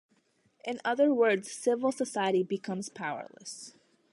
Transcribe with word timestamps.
In 0.65 0.81
other 0.83 1.13
words, 1.13 1.51
Civil 1.51 1.91
Society 1.91 2.41
becomes 2.41 2.89
powerless. 2.89 3.75